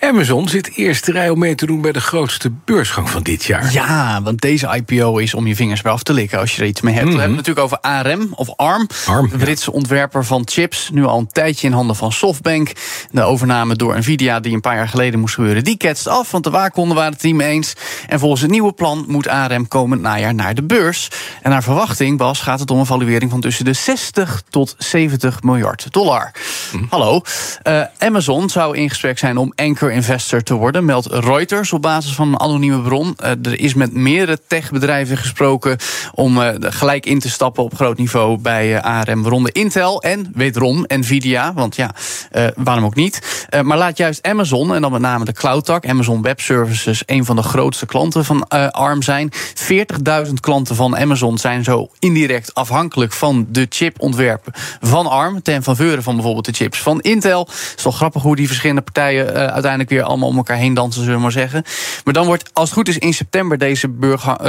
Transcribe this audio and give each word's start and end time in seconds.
Amazon 0.00 0.48
zit 0.48 0.70
eerste 0.74 1.12
rij 1.12 1.30
om 1.30 1.38
mee 1.38 1.54
te 1.54 1.66
doen 1.66 1.80
bij 1.80 1.92
de 1.92 2.00
grootste 2.00 2.50
beursgang 2.64 3.10
van 3.10 3.22
dit 3.22 3.44
jaar. 3.44 3.72
Ja, 3.72 4.22
want 4.22 4.40
deze 4.40 4.82
IPO 4.86 5.16
is 5.16 5.34
om 5.34 5.46
je 5.46 5.56
vingers 5.56 5.82
bij 5.82 5.92
af 5.92 6.02
te 6.02 6.12
likken 6.12 6.38
als 6.38 6.56
je 6.56 6.62
er 6.62 6.68
iets 6.68 6.80
mee 6.80 6.94
hebt. 6.94 7.06
We 7.06 7.18
hebben 7.18 7.36
het 7.36 7.46
natuurlijk 7.46 7.66
over 7.66 7.80
ARM 7.80 8.32
of 8.34 8.56
ARM. 8.56 8.88
ARM, 9.06 9.28
de 9.28 9.36
Britse 9.36 9.72
ontwerper 9.72 10.24
van 10.24 10.42
chips. 10.44 10.90
Nu 10.92 11.04
al 11.04 11.18
een 11.18 11.26
tijdje 11.26 11.66
in 11.66 11.72
handen 11.72 11.96
van 11.96 12.12
Softbank. 12.12 12.72
De 13.10 13.22
overname 13.22 13.76
door 13.76 13.98
Nvidia, 13.98 14.40
die 14.40 14.54
een 14.54 14.60
paar 14.60 14.76
jaar 14.76 14.88
geleden 14.88 15.20
moest 15.20 15.34
gebeuren, 15.34 15.64
die 15.64 15.76
ketst 15.76 16.08
af. 16.08 16.30
Want 16.30 16.44
de 16.44 16.50
waakhonden 16.50 16.96
waren 16.96 17.12
het 17.12 17.22
niet 17.22 17.34
mee 17.34 17.48
eens. 17.48 17.74
En 18.08 18.18
volgens 18.18 18.40
het 18.40 18.50
nieuwe 18.50 18.72
plan 18.72 19.04
moet 19.08 19.28
ARM 19.28 19.68
komend 19.68 20.00
najaar 20.00 20.34
naar 20.34 20.54
de 20.54 20.62
beurs. 20.62 21.08
En 21.42 21.50
naar 21.50 21.62
verwachting, 21.62 22.18
Bas, 22.18 22.40
gaat 22.40 22.60
het 22.60 22.70
om 22.70 22.78
een 22.78 22.86
valuering 22.86 23.30
van 23.30 23.40
tussen 23.40 23.64
de 23.64 23.72
60 23.72 24.42
tot 24.50 24.74
70 24.78 25.42
miljard 25.42 25.86
dollar. 25.90 26.32
Hallo. 26.88 27.20
Uh, 27.66 27.82
Amazon 27.98 28.48
zou 28.48 28.76
in 28.76 28.88
gesprek 28.88 29.18
zijn 29.18 29.36
om 29.36 29.52
anchor 29.54 29.69
investor 29.78 30.42
te 30.42 30.54
worden, 30.54 30.84
meldt 30.84 31.06
Reuters 31.06 31.72
op 31.72 31.82
basis 31.82 32.14
van 32.14 32.28
een 32.28 32.40
anonieme 32.40 32.80
bron. 32.80 33.16
Uh, 33.22 33.30
er 33.30 33.60
is 33.60 33.74
met 33.74 33.94
meerdere 33.94 34.38
techbedrijven 34.46 35.16
gesproken 35.16 35.76
om 36.14 36.38
uh, 36.38 36.48
gelijk 36.58 37.06
in 37.06 37.18
te 37.18 37.30
stappen 37.30 37.62
op 37.62 37.74
groot 37.74 37.98
niveau 37.98 38.38
bij 38.38 38.74
uh, 38.74 38.80
ARM, 38.80 39.22
waaronder 39.22 39.54
Intel 39.54 40.02
en 40.02 40.32
wederom 40.34 40.84
Nvidia, 40.86 41.52
want 41.54 41.76
ja, 41.76 41.90
waarom 42.56 42.84
ook 42.84 42.94
niet. 42.94 43.46
maar 43.62 43.78
laat 43.78 43.96
juist 43.96 44.26
Amazon, 44.26 44.74
en 44.74 44.82
dan 44.82 44.92
met 44.92 45.00
name 45.00 45.24
de 45.24 45.32
cloud-tak, 45.32 45.86
Amazon 45.86 46.22
Web 46.22 46.40
Services, 46.40 47.02
een 47.06 47.24
van 47.24 47.36
de 47.36 47.42
grootste 47.42 47.86
klanten 47.86 48.24
van 48.24 48.48
ARM 48.48 49.02
zijn. 49.02 49.32
40.000 50.26 50.32
klanten 50.40 50.76
van 50.76 50.96
Amazon 50.96 51.38
zijn 51.38 51.64
zo 51.64 51.90
indirect 51.98 52.54
afhankelijk 52.54 53.12
van 53.12 53.46
de 53.48 53.66
chipontwerpen 53.68 54.52
van 54.80 55.06
ARM, 55.06 55.42
ten 55.42 55.62
faveur 55.62 56.02
van 56.02 56.14
bijvoorbeeld 56.14 56.44
de 56.44 56.52
chips 56.52 56.82
van 56.82 57.00
Intel. 57.00 57.40
Het 57.40 57.74
is 57.76 57.82
toch 57.82 57.96
grappig 57.96 58.22
hoe 58.22 58.36
die 58.36 58.46
verschillende 58.46 58.82
partijen 58.82 59.49
uiteindelijk 59.52 59.90
weer 59.90 60.02
allemaal 60.02 60.28
om 60.28 60.36
elkaar 60.36 60.56
heen 60.56 60.74
dansen, 60.74 61.00
zullen 61.00 61.16
we 61.16 61.22
maar 61.22 61.32
zeggen. 61.32 61.64
Maar 62.04 62.14
dan 62.14 62.26
wordt, 62.26 62.50
als 62.52 62.68
het 62.68 62.78
goed 62.78 62.88
is, 62.88 62.98
in 62.98 63.14
september 63.14 63.58
deze 63.58 63.88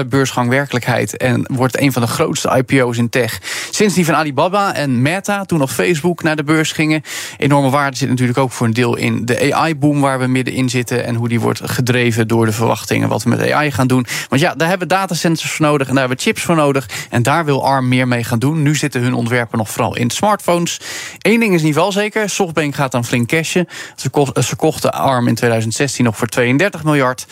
beursgang 0.09 0.49
werkelijkheid. 0.49 1.17
En 1.17 1.45
wordt 1.51 1.79
een 1.79 1.91
van 1.91 2.01
de 2.01 2.07
grootste 2.07 2.49
IPO's 2.57 2.97
in 2.97 3.09
tech. 3.09 3.39
Sinds 3.71 3.93
die 3.93 4.05
van 4.05 4.15
Alibaba 4.15 4.73
en 4.73 5.01
Meta, 5.01 5.45
toen 5.45 5.59
nog 5.59 5.73
Facebook, 5.73 6.23
naar 6.23 6.35
de 6.35 6.43
beurs 6.43 6.71
gingen. 6.71 7.01
Enorme 7.37 7.69
waarde 7.69 7.97
zit 7.97 8.09
natuurlijk 8.09 8.37
ook 8.37 8.51
voor 8.51 8.67
een 8.67 8.73
deel 8.73 8.95
in 8.95 9.25
de 9.25 9.53
AI-boom 9.53 10.01
waar 10.01 10.19
we 10.19 10.27
middenin 10.27 10.69
zitten. 10.69 11.05
En 11.05 11.15
hoe 11.15 11.29
die 11.29 11.39
wordt 11.39 11.61
gedreven 11.63 12.27
door 12.27 12.45
de 12.45 12.51
verwachtingen 12.51 13.09
wat 13.09 13.23
we 13.23 13.29
met 13.29 13.51
AI 13.51 13.71
gaan 13.71 13.87
doen. 13.87 14.05
Want 14.29 14.41
ja, 14.41 14.55
daar 14.55 14.69
hebben 14.69 14.87
we 14.87 14.93
datacenters 14.93 15.51
voor 15.51 15.65
nodig 15.65 15.87
en 15.87 15.93
daar 15.93 16.07
hebben 16.07 16.17
we 16.17 16.23
chips 16.23 16.41
voor 16.41 16.55
nodig. 16.55 16.89
En 17.09 17.23
daar 17.23 17.45
wil 17.45 17.65
ARM 17.65 17.87
meer 17.87 18.07
mee 18.07 18.23
gaan 18.23 18.39
doen. 18.39 18.61
Nu 18.61 18.75
zitten 18.75 19.01
hun 19.01 19.13
ontwerpen 19.13 19.57
nog 19.57 19.69
vooral 19.69 19.95
in 19.95 20.09
smartphones. 20.09 20.79
Eén 21.19 21.39
ding 21.39 21.53
is 21.53 21.59
ieder 21.59 21.73
geval 21.73 21.91
zeker: 21.91 22.29
Softbank 22.29 22.75
gaat 22.75 22.91
dan 22.91 23.05
flink 23.05 23.27
cashen. 23.27 23.67
Ze 24.41 24.55
kochten 24.55 24.90
ARM 24.91 25.27
in 25.27 25.35
2016 25.35 26.05
nog 26.05 26.17
voor 26.17 26.27
32 26.27 26.83
miljard. 26.83 27.27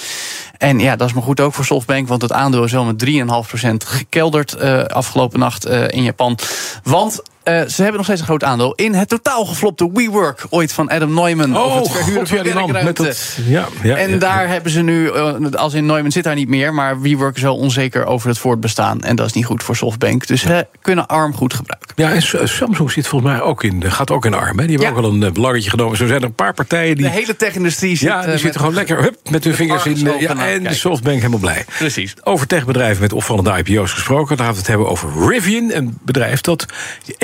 En 0.57 0.79
ja, 0.79 0.95
dat 0.95 1.07
is 1.07 1.13
maar 1.13 1.23
goed 1.23 1.39
ook 1.39 1.53
voor 1.53 1.65
Softbank, 1.65 2.07
want 2.07 2.21
het 2.21 2.31
aandeel 2.31 2.63
is 2.63 2.71
wel 2.71 2.85
met 2.85 3.05
3,5% 3.05 3.69
gekelderd 3.85 4.55
uh, 4.61 4.83
afgelopen 4.83 5.39
nacht 5.39 5.67
uh, 5.67 5.87
in 5.87 6.03
Japan. 6.03 6.37
Want 6.83 7.21
uh, 7.43 7.61
ze 7.61 7.75
hebben 7.75 7.95
nog 7.95 8.03
steeds 8.03 8.19
een 8.19 8.25
groot 8.25 8.43
aandeel 8.43 8.73
in 8.75 8.93
het 8.93 9.09
totaal 9.09 9.45
geflopte 9.45 9.89
WeWork, 9.93 10.45
ooit 10.49 10.73
van 10.73 10.89
Adam 10.89 11.13
Neumann. 11.13 11.57
Oh, 11.57 11.75
of 11.75 11.93
het 11.93 12.27
verhuren 12.27 12.61
God, 12.61 12.75
ja, 12.75 12.83
met 12.83 12.97
dat, 12.97 13.37
ja, 13.47 13.67
ja, 13.83 13.95
en 13.95 14.09
ja, 14.09 14.17
daar 14.17 14.47
hebben 14.47 14.71
ze 14.71 14.81
nu, 14.81 15.11
uh, 15.11 15.51
als 15.51 15.73
in 15.73 15.85
Neumann 15.85 16.11
zit 16.11 16.23
daar 16.23 16.35
niet 16.35 16.49
meer, 16.49 16.73
maar 16.73 17.01
WeWork 17.01 17.35
is 17.35 17.41
wel 17.41 17.57
onzeker 17.57 18.05
over 18.05 18.29
het 18.29 18.37
voortbestaan. 18.37 19.01
En 19.01 19.15
dat 19.15 19.25
is 19.25 19.33
niet 19.33 19.45
goed 19.45 19.63
voor 19.63 19.75
Softbank. 19.75 20.27
Dus 20.27 20.41
ze 20.41 20.67
kunnen 20.81 21.07
ARM 21.07 21.33
goed 21.33 21.53
gebruiken. 21.53 21.93
Ja, 21.95 22.11
en 22.11 22.47
Samsung 22.47 22.91
zit 22.91 23.07
volgens 23.07 23.31
mij 23.31 23.41
ook 23.41 23.63
in, 23.63 23.91
gaat 23.91 24.11
ook 24.11 24.25
in 24.25 24.33
ARM. 24.33 24.59
Hè? 24.59 24.65
Die 24.65 24.77
hebben 24.77 24.95
ook 24.95 25.11
wel 25.11 25.21
een 25.21 25.33
belangetje 25.33 25.69
genomen. 25.69 25.97
Zo 25.97 26.07
zijn 26.07 26.19
er 26.19 26.25
een 26.25 26.33
paar 26.33 26.53
partijen 26.53 26.95
die. 26.95 27.05
De 27.05 27.11
hele 27.11 27.35
tech-industrie 27.35 27.97
zit. 27.97 28.09
Ja, 28.09 28.25
die 28.25 28.37
zitten 28.37 28.59
gewoon 28.59 28.75
lekker 28.75 29.01
hup, 29.01 29.17
met 29.29 29.43
hun 29.43 29.53
vingers 29.53 29.85
in. 29.85 29.97
Ja, 30.19 30.47
en 30.47 30.63
de 30.63 30.73
Softbank 30.73 31.17
helemaal 31.17 31.39
blij. 31.39 31.65
Precies. 31.77 32.13
Over 32.23 32.47
techbedrijven 32.47 33.01
met 33.01 33.13
opvallende 33.13 33.63
IPO's 33.63 33.91
gesproken. 33.91 34.37
Dan 34.37 34.45
gaan 34.45 34.53
we 34.53 34.59
het 34.59 34.69
hebben 34.69 34.89
over 34.89 35.09
Rivian, 35.27 35.71
een 35.71 35.97
bedrijf 36.01 36.41
dat 36.41 36.65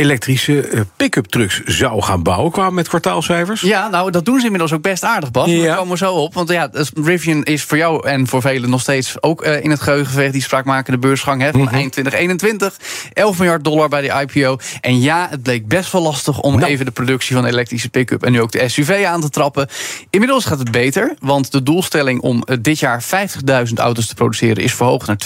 elektrische 0.05 0.69
uh, 0.69 0.81
pick-up 0.95 1.25
trucks 1.25 1.61
zou 1.63 2.01
gaan 2.01 2.23
bouwen. 2.23 2.51
Kwamen 2.51 2.73
met 2.73 2.87
kwartaalcijfers. 2.87 3.61
Ja, 3.61 3.87
nou, 3.87 4.11
dat 4.11 4.25
doen 4.25 4.39
ze 4.39 4.45
inmiddels 4.45 4.73
ook 4.73 4.81
best 4.81 5.03
aardig, 5.03 5.31
Bas. 5.31 5.49
Ja. 5.49 5.65
Daar 5.65 5.75
komen 5.75 5.91
we 5.91 5.97
zo 5.97 6.13
op. 6.13 6.33
Want 6.33 6.49
ja, 6.49 6.69
Rivian 7.03 7.43
is 7.43 7.63
voor 7.63 7.77
jou 7.77 8.07
en 8.07 8.27
voor 8.27 8.41
velen 8.41 8.69
nog 8.69 8.81
steeds 8.81 9.21
ook 9.21 9.45
uh, 9.45 9.63
in 9.63 9.69
het 9.69 9.81
geheugen 9.81 10.11
geweest. 10.11 10.33
Die 10.33 10.41
spraakmakende 10.41 10.97
beursgang 10.97 11.41
hè, 11.41 11.51
van 11.51 11.59
mm 11.59 11.67
-hmm. 11.67 11.75
eind 11.75 11.91
2021. 11.91 12.79
11 13.13 13.37
miljard 13.37 13.63
dollar 13.63 13.89
bij 13.89 14.01
de 14.01 14.27
IPO. 14.27 14.57
En 14.81 15.01
ja, 15.01 15.27
het 15.29 15.43
bleek 15.43 15.67
best 15.67 15.91
wel 15.91 16.01
lastig 16.01 16.39
om 16.39 16.55
nou. 16.55 16.71
even 16.71 16.85
de 16.85 16.91
productie 16.91 17.35
van 17.35 17.45
elektrische 17.45 17.89
pick-up 17.89 18.23
en 18.23 18.31
nu 18.31 18.41
ook 18.41 18.51
de 18.51 18.69
SUV 18.69 19.05
aan 19.07 19.21
te 19.21 19.29
trappen. 19.29 19.67
Inmiddels 20.09 20.45
gaat 20.45 20.59
het 20.59 20.71
beter, 20.71 21.15
want 21.19 21.51
de 21.51 21.63
doelstelling 21.63 22.21
om 22.21 22.43
uh, 22.45 22.57
dit 22.61 22.79
jaar 22.79 23.03
50.000 23.03 23.73
auto's 23.75 24.07
te 24.07 24.15
produceren 24.15 24.63
is 24.63 24.73
verhoogd 24.73 25.07
naar 25.07 25.17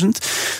52.000. 0.00 0.06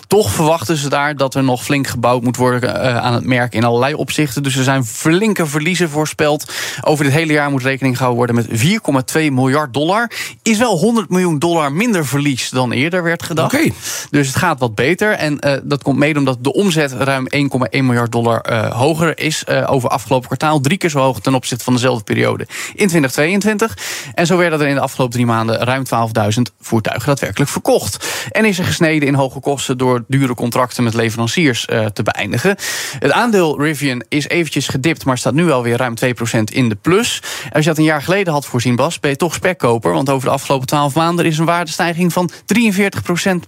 Toch 0.07 0.31
verwachten 0.31 0.77
ze 0.77 0.89
daar 0.89 1.17
dat 1.17 1.35
er 1.35 1.45
nog 1.45 1.65
flink 1.65 1.87
gebouwd 1.87 2.23
moet 2.23 2.37
worden 2.37 3.03
aan 3.03 3.15
het 3.15 3.26
merk 3.27 3.55
in 3.55 3.65
allerlei 3.65 3.95
opzichten. 3.95 4.43
Dus 4.43 4.57
er 4.57 4.65
zijn 4.65 4.85
flinke 4.85 5.47
verliezen 5.47 5.91
voorspeld. 5.91 6.53
Over 6.81 7.05
dit 7.05 7.13
hele 7.13 7.33
jaar 7.33 7.51
moet 7.51 7.63
rekening 7.63 7.97
gehouden 7.97 8.35
worden 8.35 8.49
met 8.49 9.17
4,2 9.17 9.33
miljard 9.33 9.73
dollar. 9.73 10.11
Is 10.43 10.59
wel 10.59 10.79
100 10.79 11.11
miljoen 11.11 11.39
dollar 11.39 11.73
minder 11.73 12.07
verlies 12.07 12.51
dan 12.51 12.73
eerder 12.73 13.03
werd 13.03 13.23
gedacht. 13.23 13.55
Okay. 13.55 13.73
Dus 14.11 14.27
het 14.27 14.37
gaat 14.37 14.59
wat 14.59 14.75
beter. 14.75 15.13
En 15.13 15.39
uh, 15.41 15.53
dat 15.63 15.83
komt 15.83 15.99
mede 15.99 16.19
omdat 16.19 16.45
de 16.45 16.53
omzet 16.53 16.93
ruim 16.93 17.27
1,1 17.35 17.41
miljard 17.71 18.13
dollar 18.13 18.51
uh, 18.51 18.73
hoger 18.73 19.19
is 19.19 19.45
uh, 19.49 19.65
over 19.71 19.89
afgelopen 19.89 20.27
kwartaal. 20.27 20.61
Drie 20.61 20.79
keer 20.79 20.91
zo 20.91 20.99
hoog 20.99 21.21
ten 21.21 21.35
opzichte 21.35 21.65
van 21.65 21.73
dezelfde 21.73 22.05
periode 22.05 22.47
in 22.75 22.89
2022. 22.89 23.77
En 24.15 24.27
zo 24.27 24.37
werden 24.37 24.61
er 24.61 24.67
in 24.67 24.75
de 24.75 24.81
afgelopen 24.81 25.15
drie 25.15 25.27
maanden 25.27 25.59
ruim 25.59 25.83
12.000 25.85 26.43
voertuigen 26.61 27.07
daadwerkelijk 27.07 27.51
verkocht. 27.51 28.07
En 28.31 28.45
is 28.45 28.59
er 28.59 28.65
gesneden 28.65 29.09
in 29.09 29.15
hoge 29.15 29.41
kosten 29.41 29.79
door 29.79 30.05
dure 30.09 30.35
contracten 30.35 30.85
met 30.85 30.95
leveranciers 30.95 31.65
te 31.93 32.03
beëindigen. 32.03 32.57
Het 32.99 33.11
aandeel 33.17 33.61
Rivian 33.61 34.05
is 34.09 34.29
eventjes 34.29 34.69
gedipt, 34.69 35.05
maar 35.05 35.19
staat 35.19 35.35
nu 35.35 35.51
alweer 35.51 35.77
ruim 35.77 35.95
2% 36.05 36.09
in 36.45 36.69
de 36.69 36.75
plus. 36.75 37.23
Als 37.53 37.63
je 37.65 37.71
dat 37.71 37.79
een 37.79 37.85
jaar 37.85 38.03
geleden 38.03 38.33
had 38.33 38.47
voorzien, 38.47 38.77
Bas, 38.77 39.01
ben 39.01 39.11
je 39.11 39.17
toch 39.17 39.35
spekkoper. 39.35 39.93
Want 39.93 40.11
over 40.11 40.29
de 40.29 40.35
afgelopen 40.35 40.67
12 40.67 40.95
maanden 40.95 41.25
is 41.25 41.39
een 41.39 41.45
waardestijging 41.45 42.13
van 42.13 42.31
43% 42.31 42.33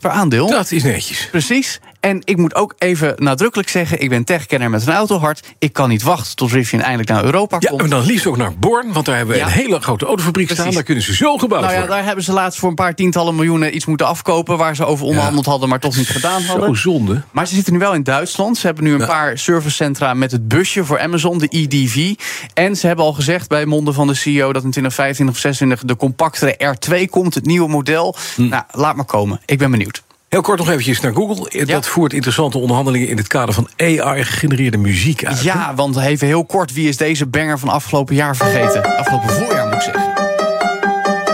per 0.01 0.11
aandeel. 0.11 0.47
Dat 0.47 0.71
is 0.71 0.83
netjes. 0.83 1.29
Precies. 1.31 1.81
En 2.01 2.21
ik 2.25 2.37
moet 2.37 2.55
ook 2.55 2.75
even 2.79 3.15
nadrukkelijk 3.17 3.69
zeggen, 3.69 4.01
ik 4.01 4.09
ben 4.09 4.25
techkenner 4.25 4.71
met 4.71 4.87
een 4.87 4.93
autohart. 4.93 5.43
Ik 5.59 5.73
kan 5.73 5.89
niet 5.89 6.03
wachten 6.03 6.37
tot 6.37 6.53
Rivian 6.53 6.83
eindelijk 6.83 7.09
naar 7.11 7.25
Europa 7.25 7.57
ja, 7.61 7.69
komt. 7.69 7.83
en 7.83 7.91
dan 7.91 8.05
liefst 8.05 8.27
ook 8.27 8.37
naar 8.37 8.59
Born, 8.59 8.93
want 8.93 9.07
daar 9.07 9.17
hebben 9.17 9.35
we 9.35 9.41
ja. 9.41 9.47
een 9.47 9.53
hele 9.53 9.81
grote 9.81 10.07
autofabriek 10.07 10.47
Precies. 10.47 10.63
staan. 10.63 10.75
Daar 10.75 10.85
kunnen 10.85 11.05
ze 11.05 11.15
zo 11.15 11.39
gebouwd 11.39 11.61
nou 11.61 11.73
ja, 11.73 11.79
worden. 11.79 11.97
Daar 11.97 12.07
hebben 12.07 12.25
ze 12.25 12.33
laatst 12.33 12.59
voor 12.59 12.69
een 12.69 12.75
paar 12.75 12.95
tientallen 12.95 13.35
miljoenen 13.35 13.75
iets 13.75 13.87
moeten 13.87 14.07
afkopen... 14.07 14.57
waar 14.57 14.77
ze 14.77 14.85
over 14.85 15.07
onderhandeld 15.07 15.45
ja. 15.45 15.51
hadden, 15.51 15.69
maar 15.69 15.81
toch 15.81 15.97
niet 15.97 16.09
gedaan 16.09 16.43
hadden. 16.43 16.67
Zo 16.67 16.75
zonde. 16.75 17.23
Maar 17.31 17.47
ze 17.47 17.55
zitten 17.55 17.73
nu 17.73 17.79
wel 17.79 17.95
in 17.95 18.03
Duitsland. 18.03 18.59
Ze 18.59 18.67
hebben 18.67 18.85
nu 18.85 18.93
een 18.93 19.07
paar 19.07 19.39
servicecentra 19.39 20.15
met 20.15 20.33
het 20.33 20.49
busje 20.49 20.85
voor 20.85 21.01
Amazon, 21.01 21.39
de 21.39 21.49
EDV. 21.49 22.15
En 22.55 22.77
ze 22.77 22.87
hebben 22.87 23.05
al 23.05 23.13
gezegd 23.13 23.49
bij 23.49 23.67
monden 23.67 23.95
van 23.95 24.07
de 24.07 24.15
CEO... 24.15 24.53
dat 24.53 24.65
in 24.65 24.71
2025 24.71 25.35
of 25.35 25.41
2026 25.41 25.89
de 25.89 25.97
compactere 25.97 26.77
R2 27.05 27.11
komt, 27.11 27.35
het 27.35 27.47
nieuwe 27.47 27.69
model. 27.69 28.17
Hm. 28.35 28.49
Nou, 28.49 28.63
laat 28.71 28.97
maar 28.97 29.05
komen. 29.05 29.41
Ik 29.45 29.59
ben 29.59 29.71
benieuwd. 29.71 30.07
Heel 30.29 30.41
kort 30.41 30.59
nog 30.59 30.69
eventjes 30.69 31.01
naar 31.01 31.15
Google. 31.15 31.59
Dat 31.59 31.69
ja. 31.69 31.83
voert 31.83 32.13
interessante 32.13 32.59
onderhandelingen 32.59 33.09
in 33.09 33.17
het 33.17 33.27
kader 33.27 33.55
van 33.55 33.69
AI-gegenereerde 33.77 34.77
muziek 34.77 35.25
uit. 35.25 35.43
Ja, 35.43 35.75
want 35.75 35.97
even 35.97 36.27
heel 36.27 36.45
kort, 36.45 36.73
wie 36.73 36.89
is 36.89 36.97
deze 36.97 37.27
banger 37.27 37.59
van 37.59 37.69
afgelopen 37.69 38.15
jaar 38.15 38.37
vergeten? 38.37 38.97
Afgelopen 38.99 39.31
voorjaar 39.31 39.67
moet 39.67 39.75
ik 39.75 39.81
zeggen. 39.81 40.28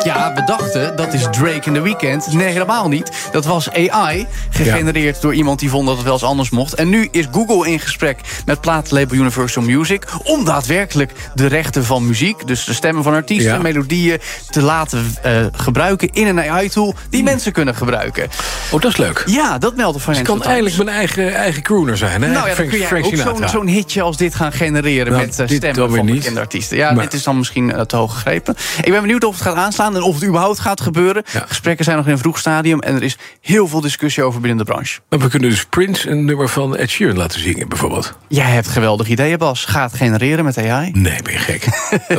Ja, 0.04 0.32
we 0.34 0.44
dachten 0.44 0.96
dat 0.96 1.12
is 1.12 1.22
Drake 1.22 1.60
in 1.64 1.74
the 1.74 1.80
Weekend. 1.80 2.32
Nee, 2.32 2.48
helemaal 2.48 2.88
niet. 2.88 3.10
Dat 3.32 3.44
was 3.44 3.70
AI, 3.70 4.26
gegenereerd 4.50 5.20
door 5.20 5.34
iemand 5.34 5.58
die 5.58 5.70
vond 5.70 5.86
dat 5.86 5.94
het 5.94 6.04
wel 6.04 6.12
eens 6.12 6.22
anders 6.22 6.50
mocht. 6.50 6.74
En 6.74 6.88
nu 6.88 7.08
is 7.10 7.26
Google 7.32 7.70
in 7.70 7.80
gesprek 7.80 8.20
met 8.46 8.60
plaatlabel 8.60 9.16
Universal 9.16 9.62
Music... 9.62 10.04
om 10.22 10.44
daadwerkelijk 10.44 11.12
de 11.34 11.46
rechten 11.46 11.84
van 11.84 12.06
muziek, 12.06 12.46
dus 12.46 12.64
de 12.64 12.72
stemmen 12.74 13.02
van 13.02 13.14
artiesten... 13.14 13.52
Ja. 13.52 13.58
melodieën 13.58 14.20
te 14.50 14.62
laten 14.62 15.14
eh, 15.22 15.32
gebruiken 15.52 16.08
in 16.12 16.26
een 16.26 16.40
AI-tool... 16.40 16.94
die 17.10 17.22
mensen 17.22 17.52
kunnen 17.52 17.74
gebruiken. 17.74 18.28
Oh, 18.70 18.80
dat 18.80 18.90
is 18.90 18.96
leuk. 18.96 19.22
Ja, 19.26 19.58
dat 19.58 19.76
meldt 19.76 19.98
de 19.98 20.04
Dus 20.04 20.16
Financial 20.16 20.38
kan 20.38 20.46
eigenlijk 20.46 20.84
mijn 20.84 20.96
eigen, 20.96 21.34
eigen 21.34 21.62
crooner 21.62 21.96
zijn. 21.96 22.22
Hè? 22.22 22.28
Nou 22.28 22.32
ja, 22.40 22.44
dan 22.44 22.54
Frank- 22.54 22.70
kun 22.70 23.12
Frank 23.12 23.42
ook 23.42 23.48
zo'n 23.48 23.66
hitje 23.66 24.02
als 24.02 24.16
dit 24.16 24.34
gaan 24.34 24.52
genereren... 24.52 25.12
Nou, 25.12 25.24
met 25.26 25.38
eh, 25.38 25.46
stemmen 25.56 25.90
van 25.90 26.06
bekende 26.06 26.40
artiesten. 26.40 26.76
Ja, 26.76 26.92
Maar- 26.92 27.04
dit 27.04 27.12
is 27.12 27.22
dan 27.22 27.36
misschien 27.38 27.72
eh, 27.72 27.80
te 27.80 27.96
hoog 27.96 28.12
gegrepen. 28.14 28.56
Ik 28.82 28.90
ben 28.90 29.00
benieuwd 29.00 29.24
of 29.24 29.34
het 29.34 29.42
gaat 29.42 29.56
aanslaan 29.56 29.93
en 29.96 30.02
of 30.02 30.14
het 30.14 30.24
überhaupt 30.24 30.58
gaat 30.58 30.80
gebeuren. 30.80 31.22
Ja. 31.32 31.44
Gesprekken 31.48 31.84
zijn 31.84 31.96
nog 31.96 32.06
in 32.06 32.12
een 32.12 32.18
vroeg 32.18 32.38
stadium... 32.38 32.80
en 32.80 32.94
er 32.94 33.02
is 33.02 33.16
heel 33.40 33.68
veel 33.68 33.80
discussie 33.80 34.22
over 34.22 34.40
binnen 34.40 34.58
de 34.58 34.72
branche. 34.72 35.00
Maar 35.08 35.18
we 35.18 35.28
kunnen 35.28 35.50
dus 35.50 35.64
Prince 35.64 36.10
een 36.10 36.24
nummer 36.24 36.48
van 36.48 36.76
Ed 36.76 36.90
Sheeran 36.90 37.16
laten 37.16 37.40
zingen, 37.40 37.68
bijvoorbeeld. 37.68 38.18
Jij 38.28 38.50
hebt 38.50 38.68
geweldige 38.68 39.10
ideeën, 39.10 39.38
Bas. 39.38 39.64
Ga 39.64 39.82
het 39.82 39.94
genereren 39.94 40.44
met 40.44 40.58
AI. 40.58 40.90
Nee, 40.92 41.22
ben 41.22 41.32
je 41.32 41.38
gek. 41.38 41.66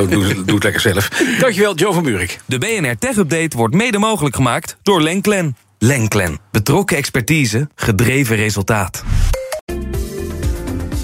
oh, 0.00 0.10
doe, 0.10 0.44
doe 0.44 0.54
het 0.54 0.62
lekker 0.62 0.80
zelf. 0.80 1.08
Dankjewel, 1.40 1.74
Joe 1.74 1.92
van 1.92 2.02
Buurik. 2.02 2.38
De 2.46 2.58
BNR 2.58 2.98
Tech 2.98 3.16
Update 3.16 3.56
wordt 3.56 3.74
mede 3.74 3.98
mogelijk 3.98 4.34
gemaakt 4.34 4.76
door 4.82 5.02
Lenklen. 5.02 5.56
Lenklen. 5.78 6.38
Betrokken 6.50 6.96
expertise, 6.96 7.68
gedreven 7.74 8.36
resultaat. 8.36 9.04